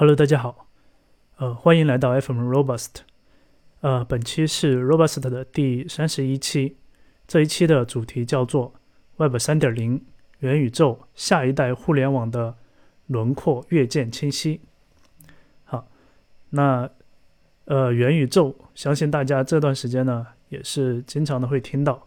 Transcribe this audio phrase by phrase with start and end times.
[0.00, 0.68] Hello，大家好，
[1.38, 2.98] 呃，欢迎来到 FM Robust，
[3.80, 6.76] 呃，本期是 Robust 的第三十一期，
[7.26, 8.74] 这一期的主题叫做
[9.16, 10.04] Web 三点零
[10.38, 12.54] 元宇宙下一代互联网的
[13.08, 14.60] 轮廓越见清晰。
[15.64, 15.88] 好，
[16.50, 16.88] 那
[17.64, 22.06] 呃，元宇宙，相信大家这段时间呢也是经常的会听到。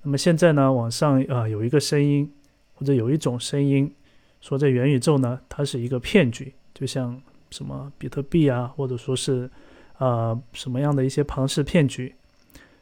[0.00, 2.32] 那么现在呢，网上啊有一个声音，
[2.72, 3.94] 或者有一种声音，
[4.40, 6.54] 说这元宇宙呢它是一个骗局。
[6.74, 9.50] 就像什么比特币啊，或者说是
[9.94, 12.14] 啊什么样的一些庞氏骗局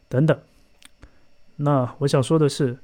[0.07, 0.39] 等等。
[1.55, 2.77] 那我想说的是，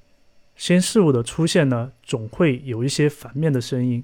[0.55, 4.03] 新事物的出现呢，总会有一些反面的声音。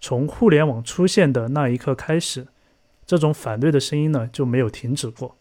[0.00, 2.46] 从互联网出现的那一刻开始，
[3.04, 5.36] 这种反对的声音呢就没有停止过。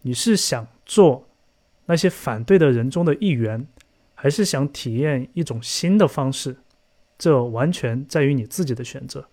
[0.00, 1.28] 你是想做
[1.84, 3.66] 那些反对的人中的一员，
[4.14, 6.56] 还是想体验一种新的方式？
[7.18, 9.28] 这完全在于你自己的选择。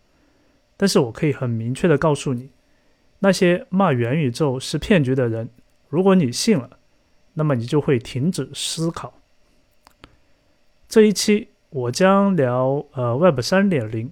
[0.76, 2.50] 但是我可以很明确的告诉你，
[3.20, 5.50] 那些骂元宇宙是骗局的人，
[5.88, 6.78] 如果你信了，
[7.34, 9.14] 那么你就会停止思考。
[10.90, 14.12] 这一期我将聊呃 Web 三点零，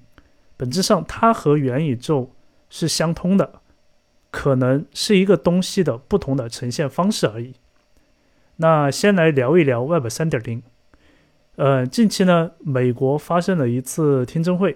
[0.56, 2.32] 本质上它和元宇宙
[2.70, 3.62] 是相通的，
[4.30, 7.54] 可能是一个东西的不同的呈现方式而已。
[8.58, 10.64] 那先来聊一聊 Web 三点零。
[11.62, 14.76] 呃，近期呢，美国发生了一次听证会。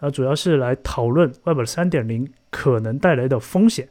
[0.00, 3.88] 啊，主要是来讨论 Web 三点零可能带来的风险。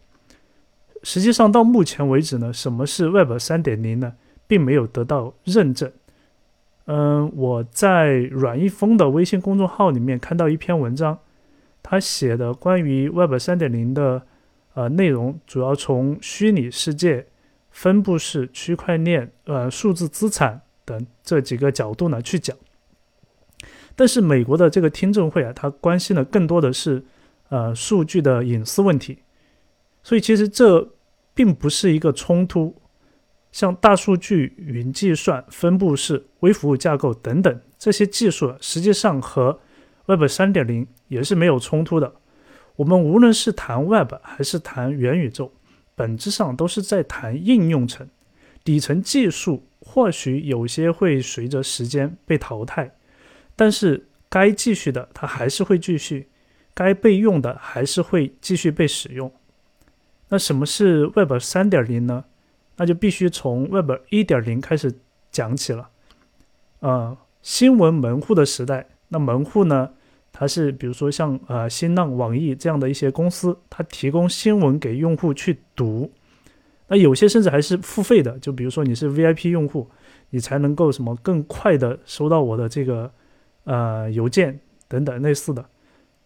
[1.02, 4.16] 实际上，到目前为止呢，什么是 Web 三点零呢，
[4.48, 5.90] 并没有得到认证。
[6.88, 11.18] 嗯，我在阮一峰的微信公众号里面看到一篇文章，
[11.82, 14.24] 他写的关于 Web 三点零的
[14.74, 17.28] 呃内容，主要从虚拟世界、
[17.72, 20.60] 分布式区块链、呃数字资产
[20.90, 22.58] 等这几个角度呢去讲。
[23.96, 27.04] 但是美国的这个听证会啊，它关心的更多的是，
[27.50, 29.20] 呃，数据的隐私问题，
[30.02, 30.90] 所以其实这
[31.36, 32.76] 并不是一个冲突。
[33.52, 39.60] 像大数据、云计算、分布式、微服务架构等等这些技术，实际上和
[40.06, 42.14] Web 三点零也是没有冲突的。
[42.76, 45.52] 我们无论是谈 Web 还是谈元宇宙，
[45.96, 48.08] 本质上都是在谈应用层，
[48.64, 52.96] 底层技术或许有些会随着时间被淘汰。
[53.56, 56.28] 但是该继续的，它还是会继续；
[56.76, 59.32] 该被用的，还是会继续被使用。
[60.30, 62.26] 那什么是 Web 三点零呢？
[62.78, 65.00] 那就必须从 Web 一点零开始
[65.32, 65.90] 讲起了。
[66.82, 69.90] 呃，新闻门户的时代，那门户呢，
[70.32, 76.12] 它是比如说像呃新浪、网易这样的一些公司，它提供新闻给用户去读。
[76.90, 79.88] 那有些甚至还是付费的，就比如说你是 VIP 用户，
[80.32, 83.10] 你才能够什么更快的收到我的这个。
[83.66, 85.64] 呃，邮件等等类似的，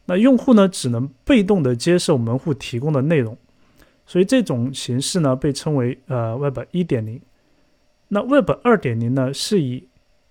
[0.05, 3.37] 那用户呢只能被动的接受门户提供的内容，
[4.05, 7.19] 所以这种形式呢被称为呃 Web 一点零。
[8.07, 9.85] 那 Web 二点零呢是以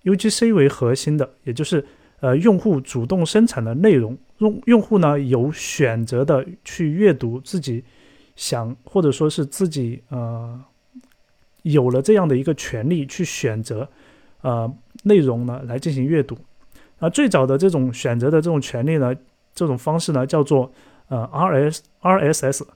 [0.05, 1.85] UGC 为核心的，也就是
[2.21, 7.85] 呃用户主动生产的内容，用用户呢有选择的去阅读自己
[8.43, 10.61] 想或者说是自己呃
[11.63, 13.89] 有了这样的一个权利去选择
[14.41, 14.69] 呃
[15.05, 16.37] 内容呢来进行阅读。
[16.99, 19.15] 那最早的这种选择的这种权利呢，
[19.55, 20.73] 这种方式呢叫做
[21.07, 22.67] 呃 R S R S S。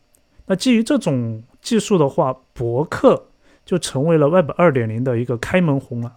[0.46, 3.26] 那基于这种技术的话，博客
[3.64, 6.14] 就成为了 Web 二点零的一个开门红了。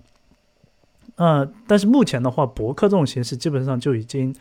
[1.16, 4.36] 呃，但是目前的话，博客这种形式基本上就已经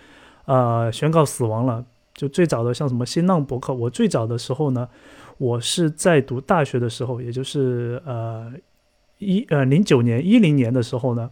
[0.45, 1.87] 呃宣告死亡了。
[2.19, 4.89] 就最早的像什么新浪博客，我最早的时候呢，
[5.39, 8.53] 我是在读大学的时候，也就是呃
[9.19, 11.31] 一呃零九年一零年的时候呢。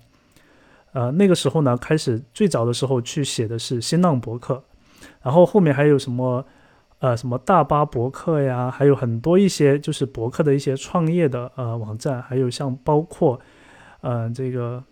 [0.93, 4.65] 呃，那个时候呢，开始最早的时候去写的是新浪博客，
[5.23, 6.43] 然后后面还有什么，
[7.01, 13.39] 呃，什么大巴博客呀，还有很多一些就是博客的一些创业的呃网站，还有像包括，
[14.01, 14.83] 嗯，这个，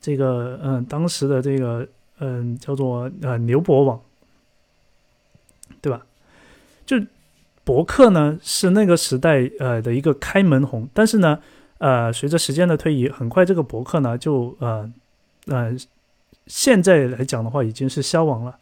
[0.00, 1.88] 这个，嗯，当时的这个，
[2.20, 4.00] 嗯，叫做呃牛博网，
[5.80, 6.06] 对吧？
[6.84, 6.96] 就
[7.64, 11.38] 博客呢是那个时代呃的一个开门红，但是呢。
[11.80, 14.92] 呃，随着时间的推移，很快这个博客呢就呃
[15.46, 15.72] 呃，
[16.48, 18.58] 现在来讲的话已经是消亡了。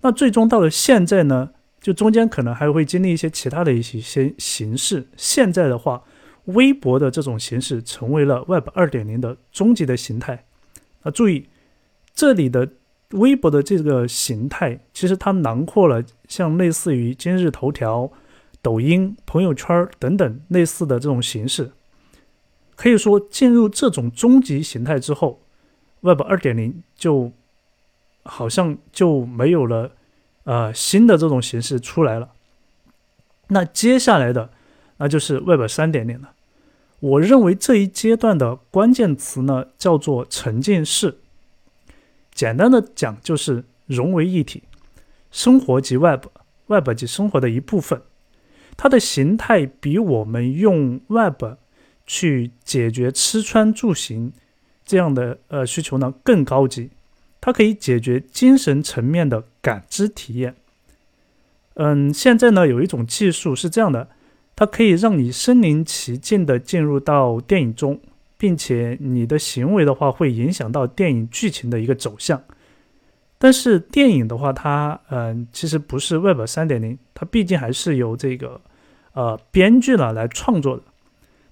[0.00, 1.50] 那最终到了现在呢，
[1.82, 5.06] 就中间可能还会经历一些其他的一些些形式。
[5.18, 6.02] 现在的话，
[6.46, 10.46] 微博的这种形式成为了 Web 二点零的终极的形态。
[11.02, 11.46] 啊，注意
[12.14, 12.66] 这里的
[13.10, 18.10] 微博的这个形态，其实它囊括了像类似于今日头条、
[18.62, 21.72] 抖音、朋友圈等等类似的这种形式。
[22.76, 25.40] 可以说，进入这种终极形态之后
[26.00, 27.32] ，Web 二点零就
[28.22, 29.90] 好像就没有了
[30.44, 32.30] 呃新的这种形式出来了。
[33.48, 34.50] 那接下来的
[34.98, 36.30] 那就是 Web 三点零了。
[37.00, 41.18] 我认为这一阶段的关键词呢叫做沉浸式。
[42.40, 44.62] 简单的讲就是融为一体，
[45.30, 48.00] 生活即 Web，Web 即生活的一部分。
[48.78, 51.44] 它的形态比我们用 Web
[52.06, 54.32] 去解决吃穿住行
[54.86, 56.88] 这样的呃需求呢更高级。
[57.42, 60.54] 它可以解决精神层面的感知体验。
[61.74, 64.08] 嗯，现在呢有一种技术是这样的，
[64.56, 68.00] 它可以让你身临其境的进入到电影中，
[68.40, 72.42] 并且你的行为的话会影响到电影剧情的一个走向。
[73.36, 78.58] 但是电影的话，它嗯其实不是 Web 三点零，它毕竟还是由这个
[79.12, 80.84] 呃编剧呢来创作的。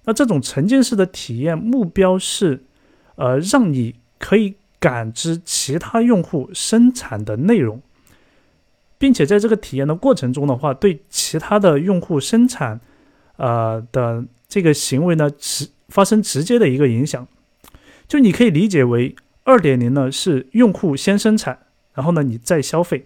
[0.05, 2.63] 那这种沉浸式的体验目标是
[3.15, 7.79] 呃让你可以感知其他用户生产的内容。
[8.97, 12.81] 并且在这个体验的过程中的话，对其他的用户生产，
[13.37, 17.27] 呃的这个行为呢，直发生直接的一个影响。
[18.07, 21.59] 就你可以理解为，二点零呢是用户先生产，
[21.93, 23.01] 然后呢你再消费；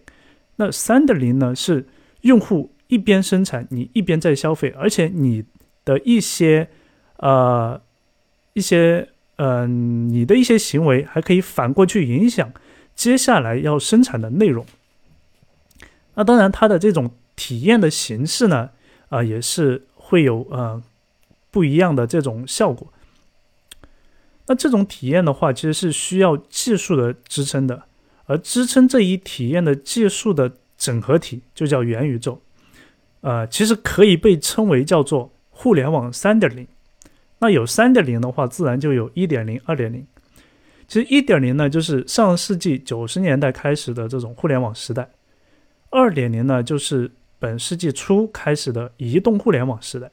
[0.57, 1.87] 那三点零呢是
[2.21, 5.43] 用户一边生产，你一边在消费，而且你
[5.83, 6.69] 的一些
[7.17, 7.81] 呃
[8.53, 12.53] 一些嗯你的一些行为还可以反过去影响
[12.95, 14.65] 接下来要生产的内容。
[16.15, 18.69] 那当然，它的这种体验的形式呢，
[19.09, 20.81] 啊，也是会有呃
[21.53, 22.91] 不一样的这种效果。
[24.47, 27.83] 那这种体验的话，其实是需要技术的支撑的，
[28.25, 32.41] 而支撑这一体验的技术的整合体就叫元宇宙，
[33.21, 36.67] 呃，其实可以被称为叫做互联网三点零。
[37.39, 40.05] 那有三点零的话，自然就有一点零、二点零。
[40.87, 45.09] 其实一点零呢，就是上世纪九十年代开始的这种互联网时代。
[45.89, 47.09] 二点零呢，就是
[47.39, 50.11] 本世纪初开始的移动互联网时代，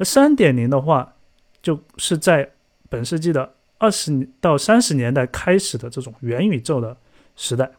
[0.00, 1.14] 而三点零的话，
[1.60, 2.52] 就是在
[2.88, 6.96] 本世纪的二十到三十年代开始的这种元宇宙的
[7.36, 7.70] 时代。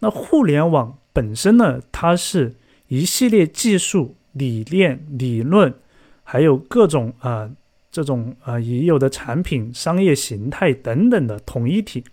[0.00, 2.56] 那互联网本身呢，它是
[2.88, 5.72] 一系列技术、理念、理论，
[6.22, 7.50] 还有各种啊
[7.90, 12.04] 这种啊已有的产品、商业形态等等的统一体。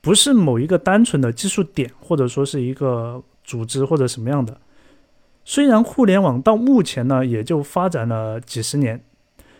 [0.00, 4.60] 不是某一个单纯的技术点，或者说是一个组织或者什么样的。
[5.50, 9.02] 虽然互联网到目前呢也就发展了几十年，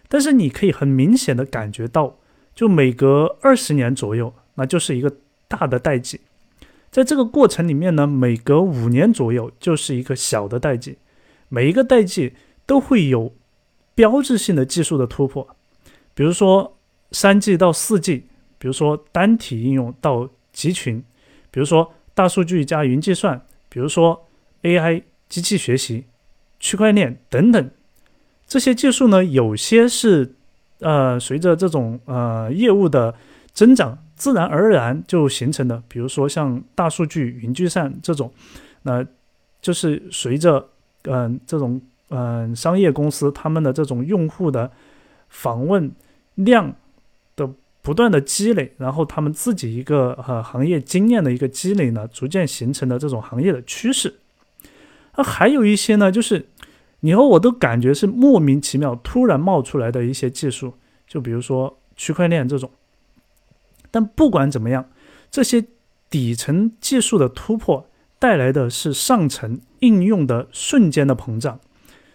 [0.06, 2.16] 但是你可以很明显的感觉到，
[2.54, 5.16] 就每隔二十年左右，那就是一个
[5.48, 6.20] 大的代际。
[6.92, 10.96] 在这个过程里面呢，每隔五年左右就是一个小的代际，
[11.48, 12.34] 每一个代际
[12.64, 13.32] 都会有
[13.96, 15.44] 标志性的技术的突破，
[16.14, 16.76] 比如说
[17.10, 18.26] 三 G 到四 G。
[18.58, 21.02] 比如说单体应用到集群，
[21.50, 24.28] 比如说大数据加云计算，比如说
[24.62, 26.04] AI 机器学习、
[26.58, 27.70] 区块链等等，
[28.46, 30.34] 这些技术呢，有些是
[30.80, 33.14] 呃随着这种呃业务的
[33.54, 35.82] 增长，自然而然就形成的。
[35.88, 38.30] 比如说像大数据、云计算这种，
[38.82, 39.02] 那
[39.62, 40.68] 就是随着
[41.04, 41.80] 嗯这种
[42.10, 44.70] 嗯商业公司他们的这种用户的
[45.30, 45.90] 访问
[46.34, 46.74] 量
[47.34, 47.48] 的。
[47.82, 54.19] 不断的积累，然后他们自己一个呃行业经验的一个积累呢，逐渐形成的这种行业的趋势。
[55.16, 56.48] 那还有一些呢，就是
[57.00, 60.74] 你和我都感觉是莫名其妙突然冒出来的一些技术，
[61.06, 62.70] 就比如说区块链这种。
[63.90, 64.88] 但不管怎么样，
[65.30, 65.64] 这些
[66.08, 67.88] 底层技术的突破
[68.18, 71.58] 带来的是上层应用的瞬间的膨胀。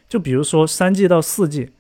[0.08, 1.72] 就比如说三 G 到四 G，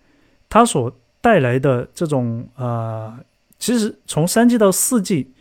[0.49, 3.17] 它所带来的这种呃。
[3.57, 5.31] 其实从三 G 到四 G，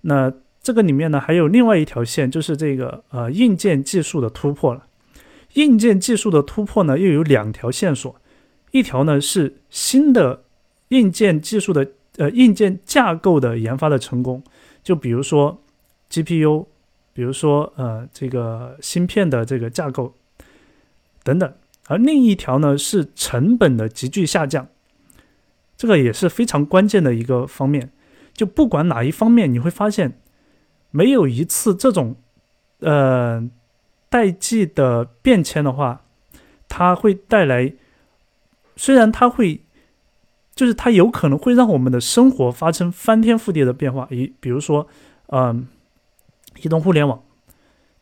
[0.00, 4.86] 那这个里面呢还有另外一条线，就是这个呃硬件技术的突破了。
[5.54, 8.20] 硬件技术的突破呢又有两条线索，
[8.70, 10.44] 一条呢是新的
[10.88, 14.42] 硬件技术的呃硬件架构的研发的成功，
[14.82, 15.62] 就比如说
[16.10, 16.66] GPU，
[17.12, 20.14] 比如说呃这个芯片的这个架构
[21.22, 21.52] 等等，
[21.86, 24.68] 而另一条呢是成本的急剧下降。
[25.76, 27.90] 这个也是非常关键的一个方面，
[28.34, 30.20] 就不管哪一方面，你会发现，
[30.90, 32.16] 没有一次这种，
[32.80, 33.42] 呃，
[34.10, 36.02] 代际的变迁的话，
[36.68, 37.72] 它会带来，
[38.76, 39.62] 虽然它会，
[40.54, 44.06] 就是它有可能会让我们的生活发生翻天覆地的变化。
[44.10, 44.86] 以，比如说，
[45.28, 45.66] 嗯，
[46.62, 47.22] 移动互联网，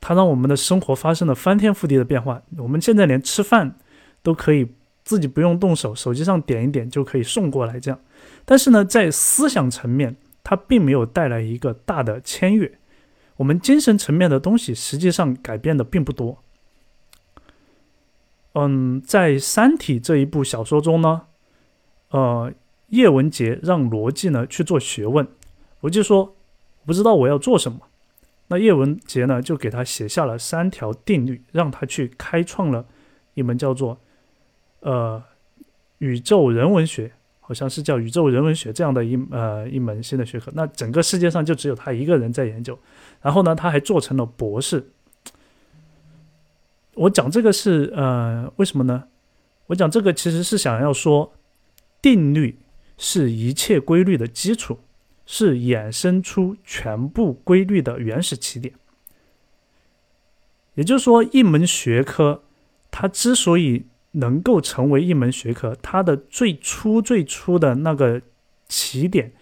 [0.01, 2.43] 它让我们的生活发生了翻天覆地的变化。
[2.57, 3.77] 我们现在连吃饭
[4.25, 4.69] 都可以。
[5.05, 7.99] 自己不用动手，手机上点一点就可以送过来，这样。
[8.45, 12.78] 但是呢，在思想层面，它并没有带来一个大的签跃。
[13.39, 16.39] 我们精神层面的东西实际上改变的并不多。
[18.55, 21.23] 嗯，在《三体》这一部小说中呢，
[22.11, 22.53] 呃，
[22.89, 25.27] 叶文洁让罗辑呢去做学问，
[25.81, 26.35] 罗辑说
[26.85, 27.79] 不知道我要做什么，
[28.49, 32.85] 那叶文洁呢就给他写下了三条定律，让他去开创了
[33.35, 34.01] 一门叫做
[34.81, 35.23] 呃
[35.99, 40.51] 宇宙人文学，好像是叫宇宙人文学这样的一呃一门新的学科。
[40.55, 42.77] 那整个世界上就只有他一个人在研究，
[43.21, 44.91] 然后呢，他还做成了博士。
[46.95, 49.05] 我讲这个是呃，为什么呢？
[49.67, 51.33] 我讲这个其实是想要说，
[52.03, 52.59] 定律
[52.97, 54.81] 是一切规律的基础，
[55.27, 58.75] 是衍生出全部规律的原始起点。
[60.75, 62.43] 也就是说，一门学科
[62.91, 68.23] 它之所以能够成为一门学科，它的最初最初的那个
[68.69, 69.33] 起点，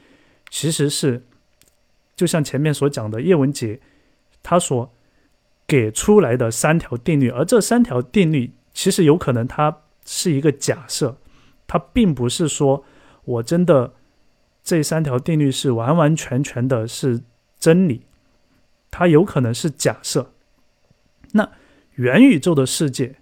[0.51, 1.25] 其实是
[2.17, 3.79] 就像前面所讲的叶文洁
[4.43, 4.91] 他所。
[5.69, 11.19] 给出来的三条定律，而这三条定律其实有可能它是一个假设，
[11.67, 12.85] 它并不是说
[13.25, 13.95] 我真的
[14.63, 17.21] 这三条定律是完完全全的是
[17.59, 18.03] 真理，
[18.93, 20.31] 它有可能是假设。
[21.33, 21.51] 那
[21.97, 23.17] 元宇宙的世界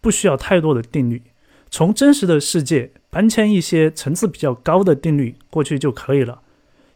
[0.00, 1.20] 不需要太多的定律，
[1.68, 6.42] 从真实的世界搬迁一些层次比较高的定律过去就可以了。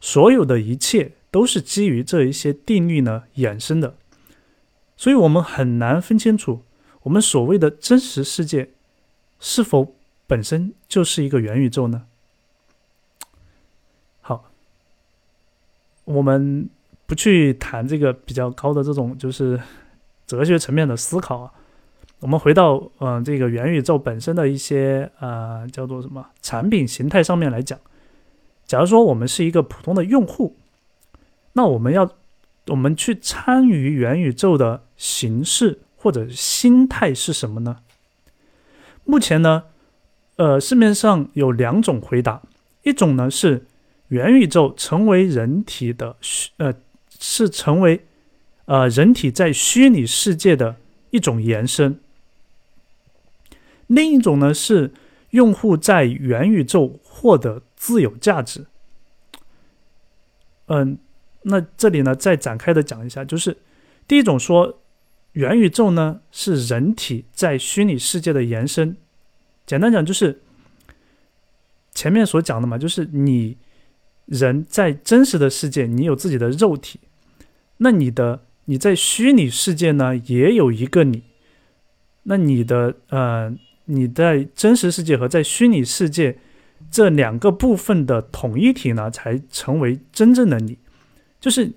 [0.00, 3.96] 所有的一切都是基于这一些定律呢衍生的。
[4.96, 6.62] 所以，我们很难分清楚，
[7.02, 8.70] 我们所谓的真实世界
[9.40, 9.96] 是否
[10.28, 12.04] 本身就是一个元宇宙呢？
[14.20, 14.44] 好，
[16.04, 16.68] 我们
[17.06, 19.60] 不去谈这个比较高的这种就是
[20.26, 21.52] 哲学层面的思考啊。
[22.20, 27.76] 我们回到嗯，这个元宇宙本身的一些呃叫做什么产品形态上面来讲，
[28.64, 30.54] 假如说我们是一个普通的用户，
[31.52, 32.10] 那我们要。
[32.68, 37.78] 我们去参与元宇宙的形式或者心态是什么呢？
[39.02, 39.64] 目前呢，
[40.36, 42.40] 呃，市面上有两种回答，
[42.84, 43.66] 一种呢是
[44.08, 46.72] 元宇宙成为人体的虚，呃，
[47.18, 48.06] 是成为
[48.66, 50.76] 呃人体在虚拟世界的
[51.10, 51.94] 一种延伸；
[53.88, 54.92] 另一种呢是
[55.30, 58.66] 用户在元宇宙获得自有价值。
[60.66, 60.96] 嗯。
[61.44, 63.56] 那这里呢，再展开的讲一下，就是
[64.06, 64.80] 第一种说，
[65.32, 68.96] 元宇宙呢是人体在虚拟世界的延伸。
[69.66, 70.40] 简单讲就是
[71.92, 73.56] 前面所讲的嘛，就是你
[74.26, 77.00] 人在真实的世界，你有自己的肉体，
[77.78, 81.22] 那你的你在虚拟世界呢也有一个你，
[82.24, 83.52] 那你的呃
[83.86, 86.38] 你在真实世界和在虚拟世界
[86.90, 90.78] 这两个部分的统一体呢，才成为真正的你。
[91.42, 91.72] 就是，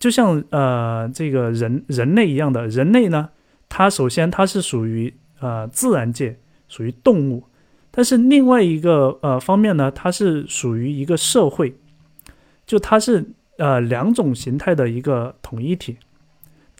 [0.00, 3.30] 就像呃，这个人人类一样的人类呢，
[3.68, 7.44] 它首先它是属于呃自然界，属于动物，
[7.92, 11.72] 但是另外一个呃方面呢，它是属于一个社会，
[12.66, 13.24] 就它是
[13.58, 15.96] 呃两种形态的一个统一体，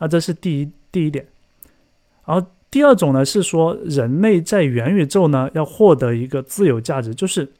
[0.00, 1.24] 那这是第一第一点，
[2.26, 7.52] 然后第二种呢是说人类在元宇宙呢要获得一个自由价值，就是。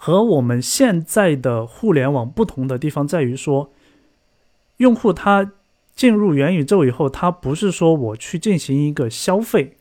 [0.00, 3.72] 和我们现在的互联网不同的地方在于说，
[4.76, 5.52] 用户他
[5.94, 9.76] 进入元宇宙以后，他不是说我去进行一个消费，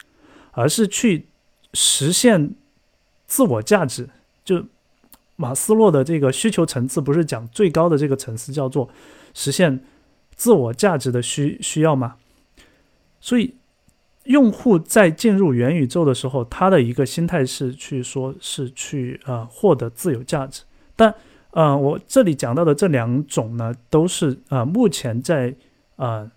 [0.54, 1.28] 而是去
[1.74, 2.56] 实现
[3.28, 4.10] 自我价值。
[4.44, 4.66] 就
[5.36, 8.90] 马斯洛的这个需求层次，不是讲最高的这个层次叫做
[9.36, 9.86] 实现
[10.36, 12.16] 自我价值的需需要吗？
[13.22, 13.54] 所以。
[14.28, 20.64] 用户在进入元宇宙的时候，他的一个心态是去说，是去呃获得自由价值。
[20.98, 21.14] 但
[21.52, 25.56] 呃，我这里讲到的这两种呢，都是呃目前在
[25.96, 26.30] 呃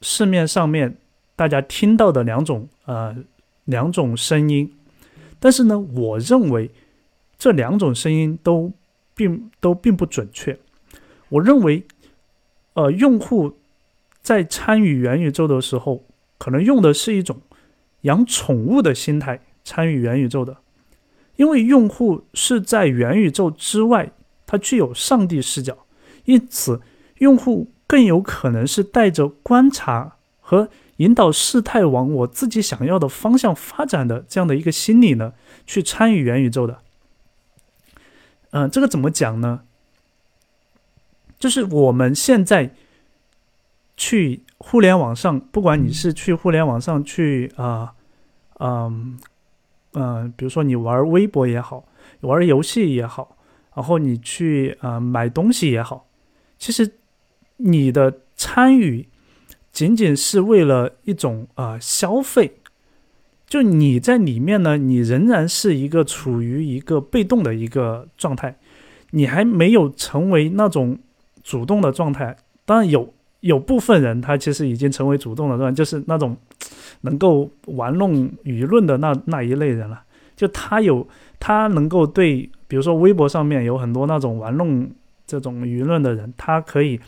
[0.00, 0.96] 市面上面
[1.34, 3.16] 大家听到的两种呃
[3.64, 4.72] 两种声音。
[5.40, 6.70] 但是呢，我认为
[7.36, 8.72] 这两种声音都
[9.16, 10.56] 并都并不准确。
[11.30, 11.82] 我认为，
[12.74, 13.56] 呃，用户
[14.22, 16.04] 在参与元宇宙的时候。
[16.38, 17.40] 可能用的是一种
[18.02, 20.58] 养宠物的心态参与元宇宙的，
[21.36, 24.12] 因为用户是在元宇宙之外，
[24.46, 25.86] 他具有上帝视角，
[26.24, 26.80] 因此
[27.18, 35.32] 用户更有可能是带着观察和引导事态往我自己想要的方向发展的这样的一个心理呢，
[35.66, 36.80] 去参与元宇宙的。
[38.50, 39.62] 嗯，这个怎么讲呢？
[41.38, 42.74] 就是我们现在
[43.96, 44.42] 去。
[44.58, 47.92] 互联网上，不管你是去互联网上去啊，
[48.58, 49.18] 嗯
[49.92, 51.84] 嗯，比如说你玩微博也好，
[52.20, 53.36] 玩游戏也好，
[53.74, 56.06] 然后你去啊买东西也好，
[56.58, 56.90] 其实
[57.58, 59.06] 你的参与
[59.70, 62.58] 仅仅是为了一种啊消费，
[63.46, 68.56] 就你在里面呢，你仍然是一个处于一个被动的一个状态，
[69.10, 70.98] 你还没有成为那种
[71.42, 72.36] 主动的状态。
[72.64, 73.14] 当然有
[73.46, 76.36] 有部分人他其实已经成为主动的状态，就是那种
[77.02, 80.02] 能够玩弄舆论的那那一类人了。
[80.34, 81.06] 就他有
[81.40, 84.90] 他能够对，比如说微博上面有很多那种玩弄
[85.26, 87.00] 这种舆论的人，他可以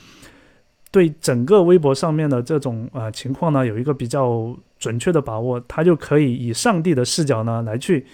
[0.91, 8.07] 对整个微博上面的这种呃情况呢有一个比较准确的把握，他就可以以上帝的视角呢来去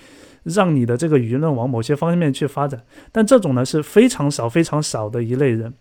[0.42, 2.82] 让你的这个舆论往某些方面去发展。
[3.12, 5.72] 但这种呢是非常少非常少的一类人。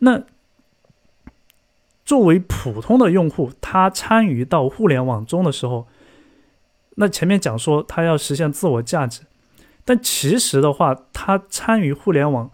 [0.00, 0.20] 那
[2.08, 5.86] 作为普通的用户，他参与到互联网中的时候。
[6.94, 9.20] 那前面讲说他要实现自我价值，
[9.84, 12.50] 但其实的话，他参与互联网，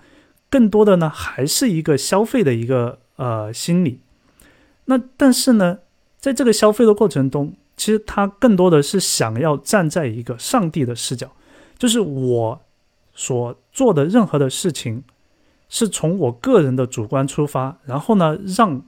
[0.50, 4.00] 更多的呢还是一个消费的一个呃心理。
[4.87, 5.78] 那但是呢，
[6.18, 11.30] 在这个消费的过程中，其实他更多的是想要站在一个上帝的视角，
[11.78, 12.61] 就是我
[13.14, 15.04] 所做的任何的事情，
[15.68, 18.82] 是从我个人的主观出发，然后呢，让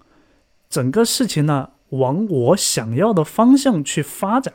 [0.69, 4.55] 整个事情呢往我想要的方向去发展。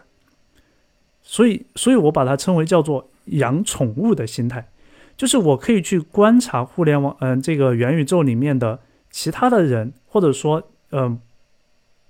[1.23, 4.67] 所以，所以我把它称为叫做养宠物的心态，
[5.15, 8.79] 就是我可以去观察互联网，嗯，这个元宇宙里面的
[9.11, 11.19] 其他的人，或者说，嗯，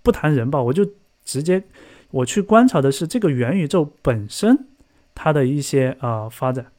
[0.02, 0.90] 不谈人吧，我就
[1.24, 1.62] 直接
[2.10, 4.66] 我去观察的是这个元宇宙本身
[5.14, 6.72] 它的一些啊发展。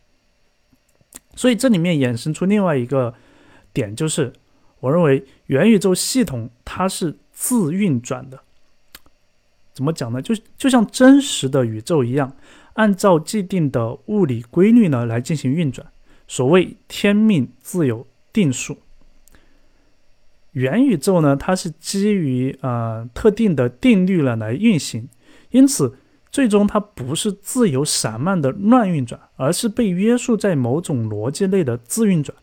[1.37, 3.15] 所以这里面衍生出另外一个
[3.73, 4.33] 点，就是
[4.83, 8.41] 我认为元宇宙系统它是自运转的。
[9.73, 10.21] 怎么讲呢？
[10.21, 12.37] 就就像真实的宇宙一样，
[12.75, 15.87] 按照既定的物理规律呢来进行运转。
[16.27, 18.79] 所谓天命自有定数。
[20.51, 25.09] 元宇宙呢，它是基于呃特定的定律呢来运行，
[25.51, 25.97] 因此
[26.31, 32.37] 最终它不是自由散漫的乱运转，而是被约束在某种逻辑内的自运转。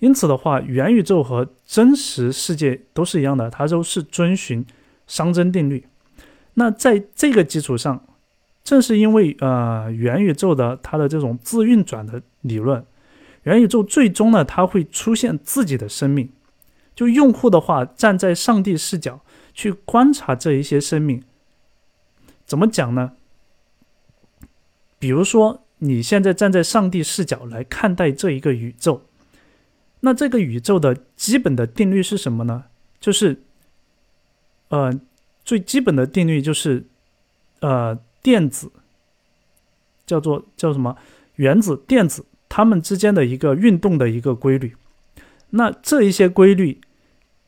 [0.00, 4.64] 因此的话，元宇宙和真实世界都是一样的，它都是遵循
[5.08, 5.86] 熵增定律。
[6.54, 8.04] 那在这个基础上，
[8.62, 12.84] 正是因为呃元宇宙的它的这种自运转的理论，
[13.42, 16.30] 元宇宙最终呢它会出现自己的生命。
[16.94, 19.20] 就用户的话，站在上帝视角
[19.54, 21.22] 去观察这一些生命，
[22.44, 23.12] 怎么讲呢？
[24.98, 29.02] 比如说你现在站在上帝视角来看待这一个宇宙，
[30.00, 32.64] 那这个宇宙的基本的定律是什么呢？
[33.00, 33.42] 就是
[34.68, 35.00] 呃。
[35.44, 36.84] 最基本的定律就是，
[37.60, 38.70] 呃，电子
[40.04, 40.94] 叫做叫什么
[41.36, 44.76] 原子、电子它们之间的一个运动的一个规律。
[45.48, 46.82] 那这一些规律，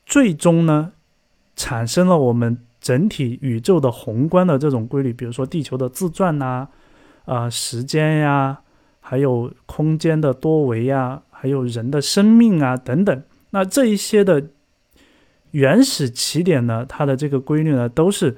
[0.07, 0.93] 最终呢，
[1.55, 6.69] 产生了我们整体宇宙的宏观的这种规律，比如说地球的自转呐，
[7.27, 8.63] 啊，时间呀，
[9.01, 13.23] 还有空间的多维呀，还有人的生命啊等等。
[13.51, 14.49] 那这一些的。
[15.53, 18.37] 原始起点呢，它的这个规律呢，都是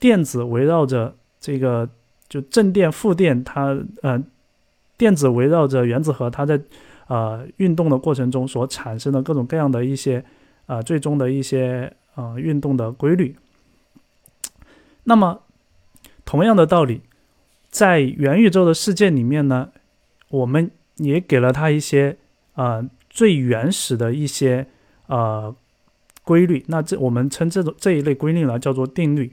[0.00, 1.88] 电子围绕着这个
[2.28, 4.20] 就正电负电，它呃
[4.98, 6.60] 电子围绕着原子核，它在
[7.06, 10.24] 呃运动的过程中所产生的各种各样的一些
[10.66, 13.36] 啊最终的一些啊运动的规律。
[15.04, 15.42] 那么
[16.24, 17.02] 同样的道理，
[17.70, 19.68] 在元宇宙的世界里面呢，
[20.28, 22.16] 我们也给了它一些
[22.54, 24.66] 啊最原始的一些
[25.06, 25.54] 呃。
[26.24, 29.32] 规律，那这我们称这种这一类规律呢叫做定律。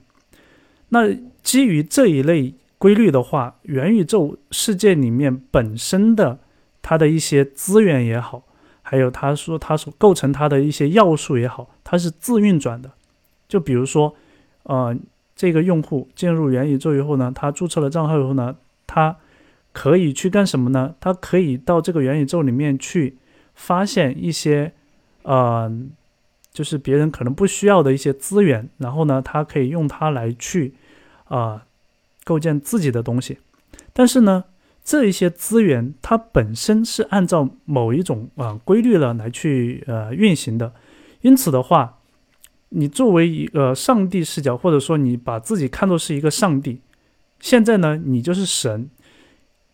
[0.88, 6.40] 那基于这一类规律的话，元宇宙世界里面本身的
[6.82, 8.42] 它的一些资源也好，
[8.82, 12.90] 还有他说它所构成它的一些要素也好，它是自运转的。
[13.48, 14.16] 就比如说，
[14.64, 14.98] 呃，
[15.36, 18.56] 这个用户进入元宇宙以后呢，他注册了账号以后呢，
[18.88, 19.16] 他
[19.72, 20.96] 可以去干什么呢？
[21.00, 23.18] 他可以到这个元宇宙里面去
[23.54, 24.74] 发现一些，
[25.24, 25.90] 呃。
[26.52, 30.74] 就是别人可能不需要的一些资源，然后呢，他可以用它来去，
[31.26, 31.64] 啊，
[32.26, 33.38] 构建自己的东西。
[33.94, 34.44] 但是呢，
[34.84, 40.74] 这一些资源它本身是按照某一种啊规律了来去呃运行的。
[41.22, 42.00] 因此的话，
[42.70, 46.82] 你作为一个上帝视角，或者说你把自己看作是一个上帝，
[47.40, 48.90] 现在呢，你就是神，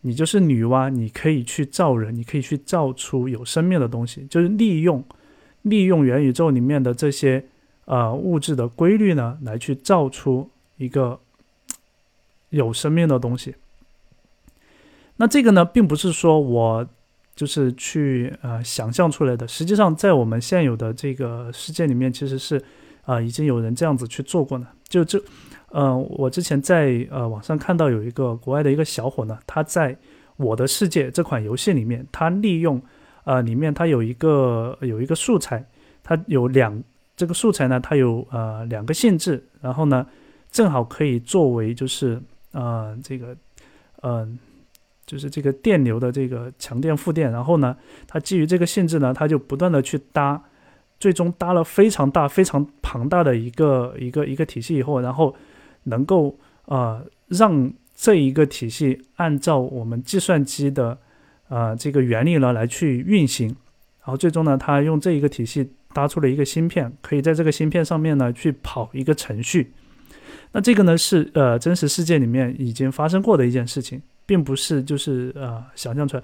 [0.02, 5.04] 你就是女娲，你可以去造人，你可以去造出有生命的东西，就是利用。
[5.62, 7.44] 利用元宇宙里面的这些
[7.86, 11.18] 呃物质的规律呢，来去造出一个
[12.50, 13.56] 有生命的东西。
[15.16, 16.88] 那这个呢，并不是说我
[17.34, 19.48] 就是去呃想象出来的。
[19.48, 22.62] 实际上，在我们现有的这个世界里面，其实是
[23.06, 24.66] 啊已经有人这样子去做过呢。
[24.86, 25.18] 就这，
[25.70, 29.94] 呃，我之前在呃网上看到有一个国外的一个小伙呢，他在
[30.36, 32.78] 《我的世界》这款游戏里面，他利用
[33.24, 35.64] 呃里面它有一个有一个素材，
[36.02, 36.82] 它有两
[37.16, 40.06] 这个素材呢，它有呃两个性质，然后呢
[40.50, 42.20] 正好可以作为就是
[42.52, 43.34] 呃这个
[44.02, 44.38] 嗯。
[45.06, 47.76] 就是这个电流的这个强电负电，然后呢，
[48.08, 50.42] 它基于这个性质呢，它就不断的去搭，
[50.98, 55.34] 最终搭了非常大、非常庞大的一个一个一个体系以后，然后
[55.84, 60.98] 能够呃让这一个体系按照我们计算机的
[61.48, 69.72] 呃这个原理呢来去运行，然后最终呢，它用这一个体系搭出了一个芯片，可以在这个芯片上面呢去跑一个程序。
[70.52, 74.02] 那这个呢是呃真实世界里面已经发生过的一件事情。
[74.28, 76.22] 并不是就是呃想象出来，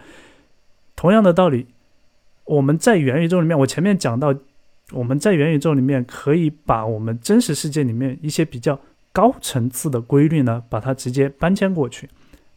[0.97, 1.69] 同样的道理，
[2.45, 4.35] 我们在元宇宙里面，我前面讲到，
[4.93, 8.79] 我们在元宇宙里面可以把我们真实世界里面一些比较
[9.13, 12.09] 高层次的规律呢，把它直接搬迁过去。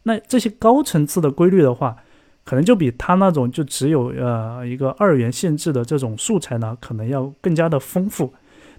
[0.04, 1.95] 那这些高层次的规律的话，
[2.43, 8.34] 可能就比他那种就只有呃一个二元性质的这种素材呢，可能要更加的丰富。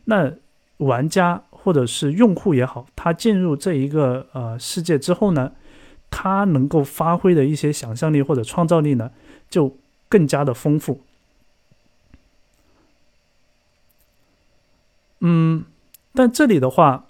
[0.05, 0.33] 那
[0.79, 5.53] 玩家或者是用户也好，他进入这一个呃世界之后呢？
[6.09, 9.11] 他能够发挥的一些想象力或者创造力呢，
[9.51, 9.77] 就
[10.09, 11.01] 更加的丰富。
[15.21, 15.65] 嗯，
[16.13, 17.07] 但这里的话，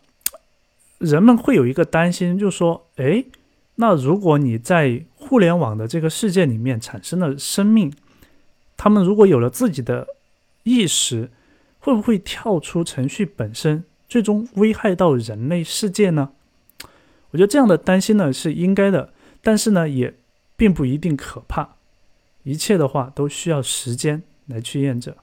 [0.98, 3.24] 人们会有一个担心，就是说，哎，
[3.76, 7.92] 那如果你在互联网的这个世界里面产生了生命，
[8.76, 10.06] 他们如果有了自己的
[10.62, 11.30] 意识，
[11.80, 16.30] 会不会跳出程序本身，最终危害到人类世界呢？
[17.30, 20.14] 我觉得这样的担心呢是应该的，但是呢也
[20.56, 21.76] 并不一定可怕。
[22.44, 25.14] 一切的话都需要时间来去验证。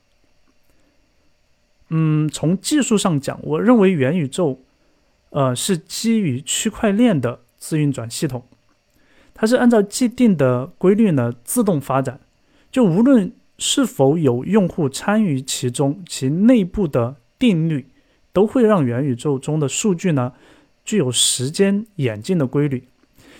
[1.95, 4.59] 嗯，从技术上讲，我认为元宇宙，
[5.29, 8.43] 呃，是基于区块链的自运转系统，
[9.35, 12.19] 它是按照既定的规律呢自动发展。
[12.71, 17.85] 就无论是否有用户参与其中，其内部的定律
[18.31, 20.33] 都会让元宇宙中的数据呢。
[20.83, 22.83] 具有时间演进的规律，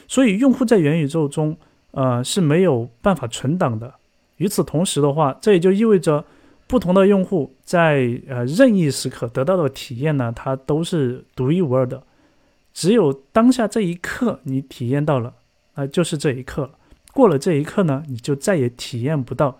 [0.07, 1.57] 所以用户在元宇宙中，
[1.91, 3.95] 呃是没有办法存档的。
[4.37, 6.23] 与此同时的话，这也就意味着
[6.73, 12.01] 不同的用户在呃任意时刻得到的体验呢，它都是独一无二的。
[12.73, 15.35] 只有当下这一刻你体验到了，
[15.75, 16.71] 那就是这一刻了。
[17.11, 19.59] 过了这一刻呢，你就再也体验不到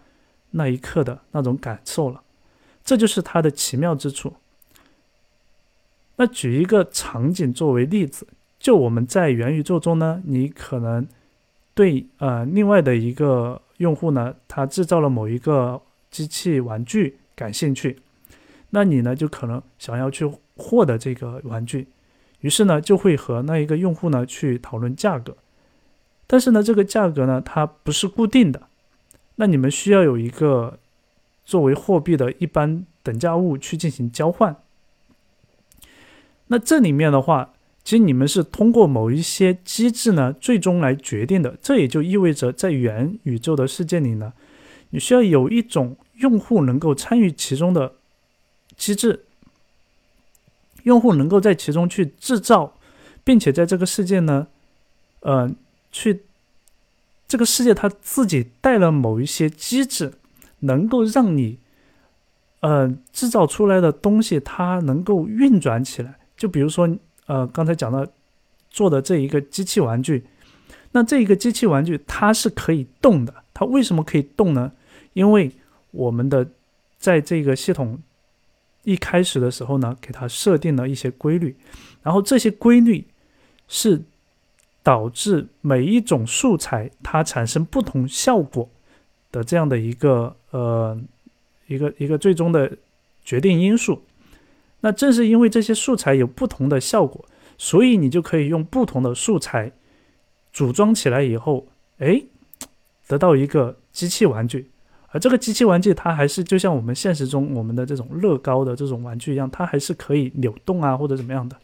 [0.50, 2.24] 那一刻的那种感受了。
[2.84, 4.34] 这就是它的奇妙之处。
[6.16, 8.26] 那举一个场景作为例子，
[8.58, 11.08] 就我们在元宇宙中呢，你可能
[11.76, 15.80] 对呃另外的一个用户呢，他制造了某一个
[16.14, 17.98] 机器玩具感兴趣，
[18.70, 21.88] 那你呢就可能想要去获得这个玩具，
[22.42, 25.36] 于是呢就会和那一个用户呢去讨论价格，
[26.28, 28.68] 但是呢这个价格呢它不是固定的，
[29.38, 30.78] 那你们需要有一个
[31.44, 34.56] 作为货币的一般等价物去进行交换。
[36.48, 41.58] 那这里面的话，其实你们是通过某一些机制呢，最终来决定的。
[41.62, 44.34] 这也就意味着，在元宇宙的世界里呢，
[44.92, 47.94] 你需要有一种用户能够参与其中的
[48.78, 49.26] 机制，
[50.84, 52.74] 用户能够在其中去制造，
[53.24, 54.48] 并且在这个世界呢，
[55.22, 55.52] 呃，
[55.92, 56.24] 去
[57.28, 60.14] 这个世界它自己带了某一些机制，
[60.60, 61.58] 能够让你，
[62.60, 66.20] 呃，制造出来的东西它能够运转起来。
[66.38, 66.90] 就比如说，
[67.26, 68.06] 呃，刚才讲到
[68.70, 70.26] 做的这一个机器玩具，
[70.92, 73.34] 那这一个机器玩具它是可以动的。
[73.54, 74.72] 它为什么可以动呢？
[75.14, 75.52] 因为
[75.94, 76.46] 我们的
[76.98, 77.98] 在这个系统
[78.84, 81.56] 一开始的时候呢，给它设定了一些规律，
[82.02, 83.06] 然后这些规律
[83.68, 84.02] 是
[84.82, 88.68] 导致每一种素材它产生不同效果
[89.32, 91.00] 的这样的一个呃
[91.68, 92.78] 一个一个最终的
[93.24, 94.02] 决定因素。
[94.82, 97.24] 那正是因为这些素材有不同的效果，
[97.58, 99.72] 所以你就可以用不同的素材
[100.52, 101.68] 组装起来以后，
[102.00, 102.22] 哎，
[103.08, 104.70] 得到一个机器玩具。
[105.14, 111.56] 而这个机器玩具它还是就像我们现实中我们的这种乐高的这种玩具一样，它还是可以扭动啊或者怎么样的。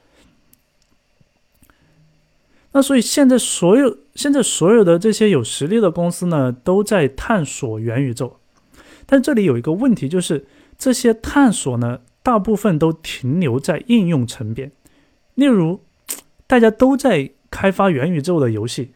[2.72, 8.38] 那所以现在所有现在所有的这些有实力的公司呢，都在探索元宇宙，
[9.06, 10.46] 但这里有一个问题，就是
[10.78, 12.00] 这些探索呢。
[12.22, 14.72] 大部分都停留在应用层面，
[15.36, 15.80] 例如，
[16.46, 18.92] 大家都在开发元宇宙的游戏，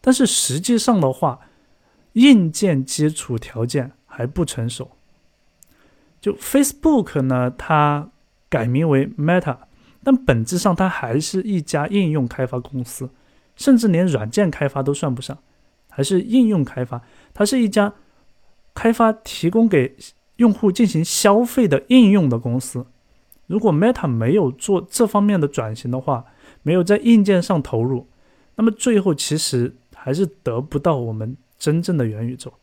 [0.00, 1.38] 但是实际上的话，
[2.16, 4.90] 硬件基础条件还不成熟。
[6.20, 8.10] 就 Facebook 呢，它
[8.48, 9.58] 改名为 Meta，
[10.02, 13.10] 但本质上它还是一家应用开发公司，
[13.54, 15.38] 甚至连软件开发都算不上，
[15.88, 17.02] 还是应用开发。
[17.34, 17.92] 它是一家
[18.74, 19.94] 开发提供给
[20.36, 22.86] 用户进行消费的应用的公司。
[23.46, 26.24] 如果 Meta 没有做这方面的转型的话，
[26.62, 28.08] 没有在硬件上投入，
[28.56, 32.54] 那么最后其实还是得不到我们真正的元宇宙。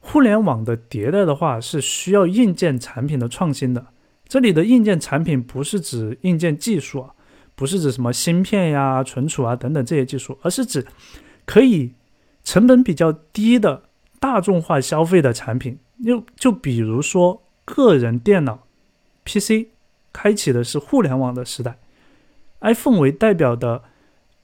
[0.00, 3.86] 互联网的迭代的话，是需要硬件产品的创新的。
[4.28, 7.14] 这里的硬件产品不是指硬件技术啊，
[7.54, 10.86] 不是指什么芯片呀、存储啊等等这些技术，而是指
[11.44, 11.92] 可以
[12.44, 13.84] 成本比较低的
[14.20, 15.78] 大众化消费的产品。
[16.04, 18.66] 就就比如说个人电脑
[19.24, 19.68] PC，
[20.12, 21.78] 开启的是互联网的时代
[22.60, 23.82] ；iPhone 为代表的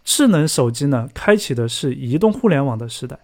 [0.04, 3.18] 智能手机呢，开启的是移动互联网的时代。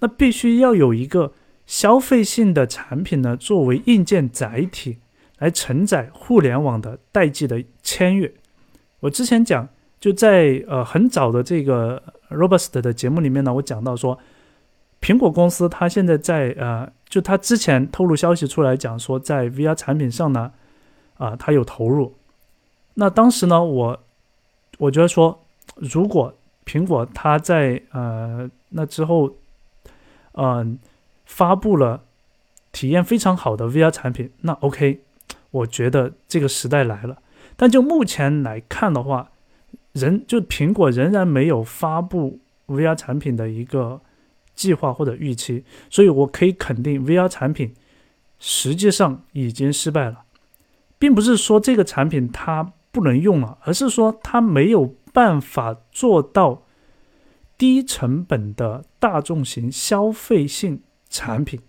[0.00, 1.32] 那必须要有一个。
[1.64, 4.98] 消费性的产品呢，作为硬件载体
[5.38, 8.30] 来承载互联网的代际的签约。
[8.98, 9.66] 我之前讲，
[10.00, 14.18] 就在呃很早的这个 Robust 的节目里面呢，我讲到说，
[15.00, 20.52] 苹果公司它现在在呃，就它之前透露消息出来讲说，在 VR 产品上呢，
[21.16, 22.16] 啊，它有投入。
[22.94, 24.00] 那当时呢，我
[24.78, 25.41] 我觉得说，
[25.76, 29.34] 如果苹果它在呃那之后，
[30.32, 30.78] 嗯。
[31.24, 32.02] 发布了
[32.72, 35.00] 体验非常好的 VR 产品，那 OK，
[35.50, 37.16] 我觉得这个时代来了。
[37.56, 39.30] 但就目前来看的话，
[39.92, 44.02] 人就苹果仍然没有发布 VR 产品的一个
[44.54, 47.72] 计划或者预期，所以我可以肯定 VR 产品
[48.38, 50.24] 实际上已经失败了，
[50.98, 56.64] 并不是说这个产品它不能用了，而是说它没有办法做到
[57.56, 60.82] 低成本的大众型消费性。
[61.14, 61.60] 产品，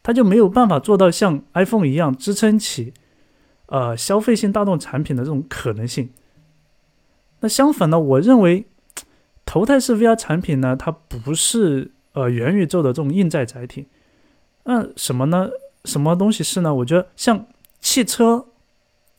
[0.00, 2.94] 它就没有办法做到像 iPhone 一样支撑起，
[3.66, 6.10] 呃，消费性大众产品的这种可能性。
[7.40, 8.64] 那相反呢，我认为
[9.44, 13.88] 头戴式 VR 产品呢，它不是呃元宇宙的这种硬载载体。
[14.62, 15.50] 那什么呢？
[15.84, 16.72] 什么东西是呢？
[16.72, 17.44] 我觉得像
[17.80, 18.46] 汽车，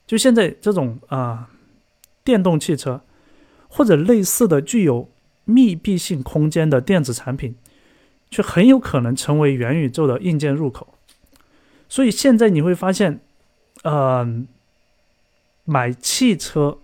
[0.08, 1.49] 就现在这种啊
[2.23, 3.01] 电动汽车，
[3.67, 5.10] 或者类似的具有
[5.45, 7.55] 密闭性空间的电子产品。
[8.32, 10.93] 却很有可能成为元宇宙的硬件入口，
[11.88, 13.21] 所以现在你会发现，
[13.82, 14.45] 呃，
[15.65, 16.77] 买汽车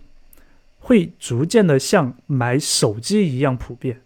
[0.80, 4.02] 会逐渐的像买手机一样普遍，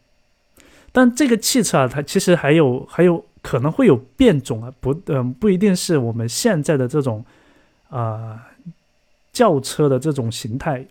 [0.92, 7.24] 但这个汽车啊，它其实还有还有可能会有变种啊，不，嗯，不一定是我们现在的这种
[7.88, 8.48] 啊
[9.32, 10.86] 轿车的这种形态，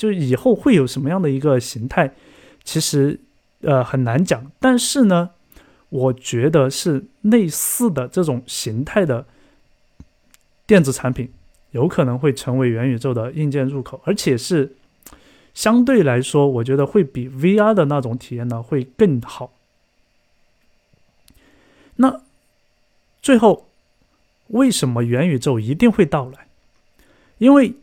[0.00, 2.14] 就以后会有什么样的一个形态，
[2.64, 3.20] 其实
[3.60, 5.30] 呃很难讲，但是呢。
[5.92, 9.26] 我觉得是类似的这种形态的
[10.64, 11.32] 电子产品，
[11.72, 14.76] 有可能会成为元宇宙的硬件入口，而且是
[15.52, 19.52] 相对来说，我觉得会比 VR 的那种体验呢会更好。
[21.96, 22.22] 那
[23.20, 23.66] 最后，
[24.46, 26.46] 为什么元宇宙一定会到来？
[27.38, 27.74] 因为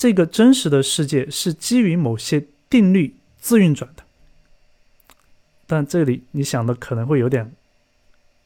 [0.00, 4.02] 这个真实的世界是基于某些定律自运转的。
[5.66, 7.52] 但这里你想的可能会有点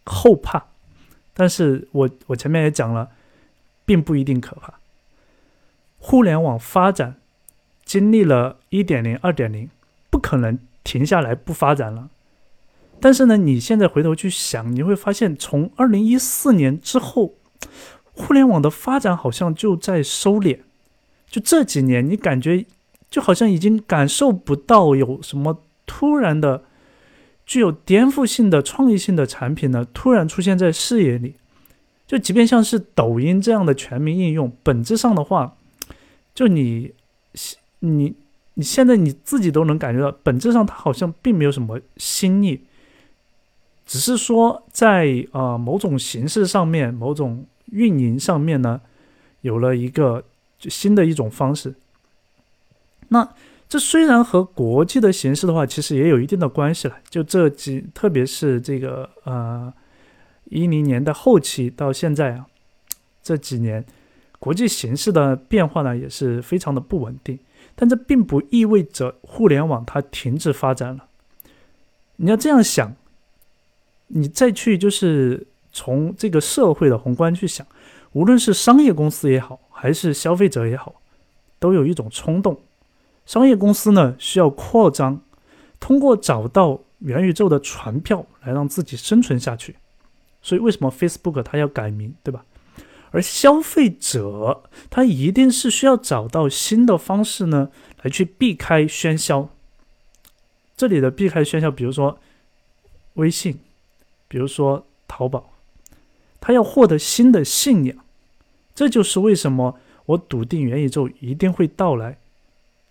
[0.05, 0.65] 后怕，
[1.33, 3.11] 但是我我前面也讲了，
[3.87, 4.81] 并不一定可怕。
[6.01, 7.21] 互联网发展
[7.85, 9.71] 经历了一点零、二点零，
[10.11, 12.11] 不可能停下来不发展了。
[13.01, 17.35] 但是呢，你现在回头去想，你会发现，从二零一四年之后，
[18.13, 20.59] 互联网的发展好像就在收敛。
[21.35, 22.65] 就这几年，你感觉
[23.11, 26.63] 就好像已经感受不到有什么突然的。
[27.45, 31.35] 具有颠覆性的创意性的产品呢，突然出现在视野里，
[32.07, 35.57] 就即便像是抖音这样的全民应用，本质上的话，
[36.33, 36.93] 就你，
[37.81, 38.15] 你，
[38.55, 42.61] 你现在你自己都能感觉到，本质上它好像并没有什么新意，
[43.85, 48.81] 只是说在呃某种形式上面、某种运营上面呢，
[49.43, 50.25] 有了一个
[50.69, 51.75] 新的一种方式，
[53.09, 53.29] 那。
[53.67, 56.97] 这虽然和国际的形势的话，其实也有一定的关系了。
[57.09, 59.73] 就这几，特别是这个呃，
[60.45, 62.47] 一零年的后期到现在啊，
[63.23, 63.85] 这几年
[64.39, 67.37] 国际形势的变化呢，也是非常的不稳定。
[67.75, 71.07] 但这并不意味着互联网它停止发展了。
[72.17, 72.95] 你要这样想，
[74.09, 77.67] 你再去就是从这个社会的宏观去想，
[78.13, 80.95] 无论是商业公司也好，还是消费者也好，
[81.59, 82.59] 都有一种冲动。
[83.27, 85.21] 商业公司呢需要扩张，
[85.79, 89.77] 通过找到元宇宙的船票来让自己生存下去。
[90.41, 92.47] 所以为什么 Facebook 它要改名，对吧？
[93.11, 97.71] 而消费者他一定是需要找到新的方式呢，
[98.01, 99.51] 来去避开喧嚣。
[100.79, 102.19] 这里的避开喧嚣，比如说
[103.17, 103.59] 微信，
[104.29, 105.53] 比如说淘宝，
[106.41, 108.04] 他要获得新的信仰。
[108.75, 112.19] 这就是为什么我笃定元宇宙一定会到来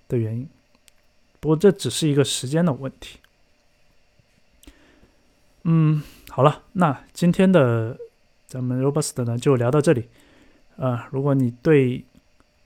[0.08, 0.48] 的原因。
[1.40, 3.20] 不过这只是一个时间的问题。
[5.64, 7.98] 嗯，好了，那今天的。
[8.46, 10.08] 咱们 Robust 呢就聊到这里，
[10.76, 12.06] 呃，如果你对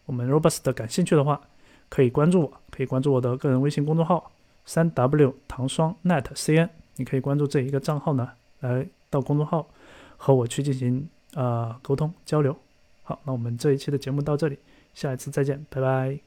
[0.05, 1.39] 我们 Robust 感兴趣的话，
[1.87, 4.29] 可以关注我，可以关注我的个人微信公众号
[4.65, 9.65] 三 W 糖霜 Net CN，你可以关注这一个账号呢，来到公众号
[10.17, 12.53] 和我去进行呃沟通交流。
[13.07, 14.59] 好，那我们这一期的节目到这里，
[14.93, 16.26] 下一次再见，拜拜。